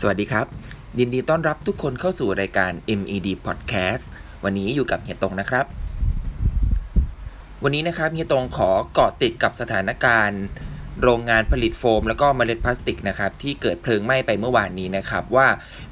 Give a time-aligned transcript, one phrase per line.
[0.00, 0.46] สวัสดีครับ
[0.98, 4.04] ยินดีต้อนรับทุกคนเข้าสู่รายการ MED Podcast
[4.44, 5.66] วันนี้อยู่กับเฮียตงนะครับ
[7.62, 10.42] วันนี้นะครับเฮียตงขอเกาะติดกับสถานการณ์
[11.02, 15.46] โรงงานผลิตโฟม แล้วก็เมล็ดพลาสติกนะครับ ที่เกิดเพลิงไหม้ไปเมื่อวานนี้นะครับ ว่า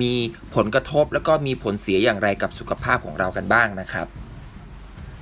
[0.00, 0.12] มี
[0.54, 4.06] ผลกระทบแล้วก็มีผลเสียอย่างไรกับสุขภาพของเรากันบ้างนะครับ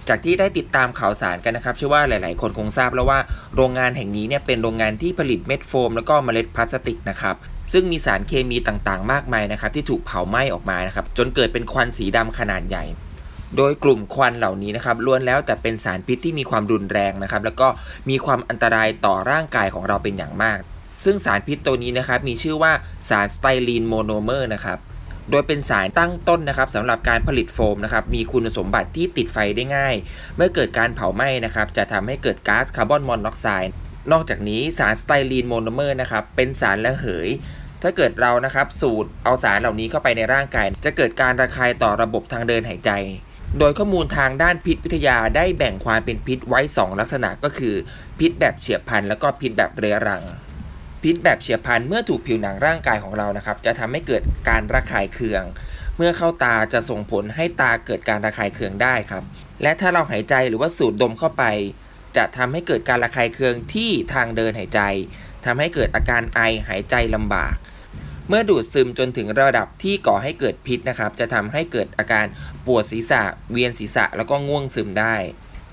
[0.08, 3.18] จากที่ได้ติดตามข่าวสารกันนะครับเชื่อว่าหลาย ๆ คนคงทราบแล้วว่า
[3.56, 7.36] โรงงานแห่งนี้เนี่ยเป็นโรงงานที่ผลิตเม็ดโฟม แล้วก็เมล็ดพลาสติกนะครับ
[7.72, 12.84] ซึ่งมีสารเคมีต่าง ๆ มากมายนะครับที่ถูกเผาไหม้ออกมานะครับจนเกิดเป็นควันสีดำขนาดใหญ่
[13.57, 17.68] โดยกลุ่มควันเหล่านี้นะครับล้วนแล้วแต่เป็นสารพิษที่มีความรุนแรงนะครับแล้วก็
[18.10, 20.58] มีความอันตรายต่อร่างกายของเราเป็นอย่างมาก
[21.04, 22.72] ซึ่งสารพิษตัวนี้นะครับมีชื่อว่า
[23.08, 24.79] สารสไตรีนโมโนเมอร์นะครับ
[25.31, 29.94] โดยเป็นสารตั้งต้นนะครับสำหรับการผลิตโฟมนะครับมีคุณสมบัติที่ติดไฟได้ง่าย
[30.36, 33.72] เมื่อเกิดการเผาไหม้นะครับจะทำให้เกิดก๊าซคาร์บอนมอนอกไซด์
[34.12, 37.28] นอกจากนี้สารสไตรีนโมโนเมอร์นะครับเป็นสารระเหย
[37.83, 42.91] ถ้าเกิดเรานะครับสูดเอาสารเหล่านี้เข้าไปในร่างกาย จะเกิดการระคายต่อระบบทางเดินหายใจ
[43.58, 47.74] โดยข้อมูลทางด้านพิษวิทยาได้แบ่งความเป็นพิษไว้ 2 ลักษณะก็คือ
[48.18, 50.22] พิษแบบเฉียบพลัน แล้วก็พิษแบบเรื้อรัง
[51.03, 55.45] พิษแบบเฉียบพลันเมื่อถูกผิวหนังร่างกายของเรานะครับ จะทำให้เกิดการระคายเคือง
[55.97, 59.25] เมื่อเข้าตาจะส่งผลให้ตาเกิดการระคายเคืองได้ครับ
[59.62, 61.45] และถ้าเราหายใจหรือว่าสูดดมเข้าไป
[62.17, 64.80] จะทำให้เกิดการระคายเคืองที่ทางเดินหายใจ
[65.45, 67.55] ทำให้เกิดอาการไอหายใจลำบาก
[68.28, 72.27] เมื่อดูดซึมจนถึงระดับที่ก่อให้เกิดพิษนะครับ จะทำให้เกิดอาการ
[72.67, 75.14] ปวดศีรษะ เวียนศีรษะแล้วก็ง่วงซึมได้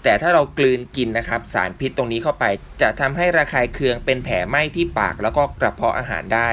[0.04, 2.46] แต่ถ้าเรากลืนกินนะครับสารพิษตรงนี้เข้าไป
[2.82, 6.50] จะทำให้ระคายเคืองเป็นแผลไหม้ที่ปากแล้วก็กระเพาะอาหารได้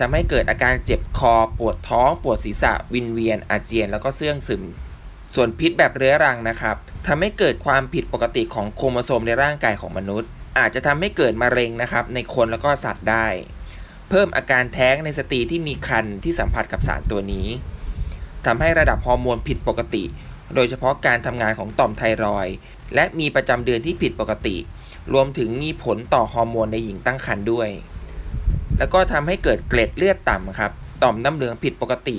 [0.00, 4.62] ทำให้เกิดอาการเจ็บคอ ปวดท้อง ปวดศีรษะ วินเวียน อาเจียน แล้วก็เสื่องซึม
[5.34, 6.76] ส่วนพิษแบบเรื้อรังนะครับ
[7.06, 13.26] ทำให้เกิดความผิดปกติของโครโมโซมในร่างกายของมนุษย์ อาจจะทำให้เกิดมะเร็งนะครับในคนแล้วก็สัตว์ได้
[14.08, 17.46] เพิ่มอาการแท้งในสตรีที่มีครรภ์ที่สัมผัสกับสารตัวนี้
[18.46, 20.04] ทำให้ระดับฮอร์โมนผิดปกติ
[20.54, 22.56] โดยเฉพาะการทำงานของต่อมไทรอยด์
[22.94, 24.56] และมีประจำเดือนที่ผิดปกติ
[25.12, 27.70] รวมถึงมีผลต่อฮอร์โมนในหญิงตั้งครรภ์ด้วย
[28.78, 32.16] แล้วก็ทำให้เกิดเกล็ดเลือดต่ำครับต่อมน้ำเหลืองผิดปกติ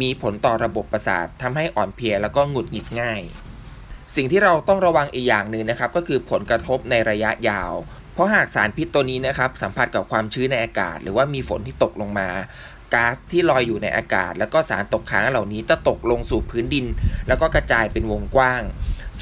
[0.00, 3.20] มีผลต่อระบบประสาททำให้อ่อนเพลียแล้วก็หงุดหงิดง่าย
[4.16, 7.72] สิ่งที่เราต้องระวังอีกอย่างหนึ่งนะครับ ก็คือผลกระทบในระยะยาว
[8.14, 12.28] เพราะหากสารพิษตัวนี้นะครับสัมผัสกับความชื้นในอากาศ หรือว่ามีฝนที่ตกลงมา
[12.94, 16.86] ก๊าซที่ลอยอยู่ในอากาศ แล้วก็สารตกค้างเหล่านี้จะตกลงสู่พื้นดิน
[17.28, 18.62] แล้วก็กระจายเป็นวงกว้าง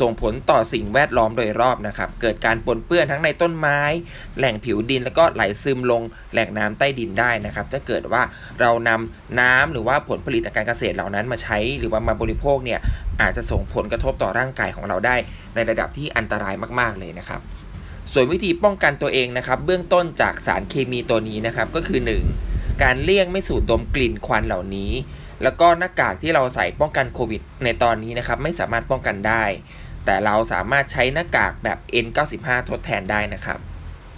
[0.00, 3.80] ส่งผลต่อสิ่งแวดล้อมโดยรอบนะครับ เกิดการปนเปื้อนทั้งในต้นไม้
[4.38, 8.22] แหล่งผิวดินแล้วก็ไหลซึมลงแหล่งน้ำใต้ดินได้นะครับ ถ้าเกิดว่า
[8.60, 12.80] เรานำน้ำหรือว่าผลผลิตทางการเกษตรเหล่านั้นมาใช้หรือว่ามาบริโภคเนี่ย
[13.20, 15.16] อาจจะส่งผลกระทบต่อร่างกายของเราได้
[15.54, 17.40] ในระดับที่อันตรายมาก ๆเลยนะครับ
[18.12, 22.00] ส่วนวิธีป้องกันตัวเองนะครับ เบื้องต้นจากสารเคมีตัวนี้นะครับก็คือ
[22.40, 22.82] 1.
[22.82, 24.92] การเลี่ยงไม่สูดดมกลิ่นควันเหล่านี้
[25.42, 29.44] แล้วก็หน้ากากที่เราใส่ป้องกันโควิด ในตอนนี้นะครับไม่สามารถป้องกันได้
[30.04, 33.58] แต่เราสามารถใช้หน้ากากแบบ N95 ทดแทนได้นะครับ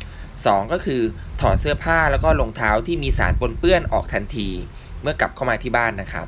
[0.07, 0.73] 2.
[0.73, 1.03] ก็คือ
[1.41, 4.49] ถอดเสื้อผ้าแล้วก็รองเท้าที่มีสารปนเปื้อนออกทันที
[5.03, 6.27] เมื่อกลับเข้ามาที่บ้านนะครับ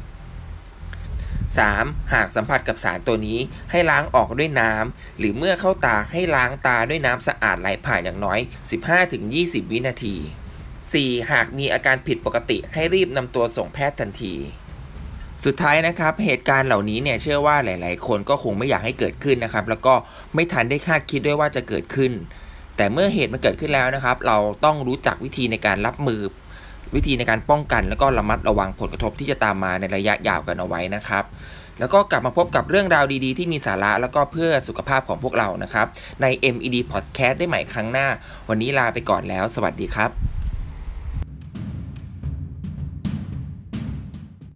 [1.55, 2.13] 3.
[2.15, 3.39] หากสัมผัสกับสารตัวนี้
[3.71, 8.39] ให้ล้างออกด้วยน้ำ หรือเมื่อเข้าตาให้ล้างตาด้วยน้ำสะอาดไหลผ่านอย่างน้อย
[9.07, 10.17] 15-20 วินาที
[10.73, 11.31] 4.
[11.33, 14.35] หากมีอาการผิดปกติให้รีบนำตัวส่งแพทย์ทันที
[15.45, 19.95] สุดท้ายนะครับ เหตุการณ์เหล่านี้เนี่ยเชื่อว่าหลาย ๆ คนก็คงไม่อยากให้เกิดขึ้นนะครับ แล้วก็
[20.35, 22.13] ไม่ทันได้คาดคิดด้วยว่าจะเกิดขึ้น
[22.77, 26.21] แต่เมื่อเหตุมันเกิดขึ้นแล้วนะครับ เราต้องรู้จักวิธีในการรับมือ
[26.95, 31.25] วิธีในการป้องกันแล้วก็ระมัดระวังผลกระทบที่จะตามมาในระยะยาวกันเอาไว้นะครับ
[31.81, 35.87] แล้วก็กลับมาพบกับเรื่องราวดีๆ ที่มีสาระแล้วก็เพื่อสุขภาพของพวกเรานะครับ
[36.23, 38.09] ใน MED Podcast ได้ใหม่ครั้งหน้า
[38.49, 40.36] วันนี้ลาไปก่อนแล้ว สวัสดีครับ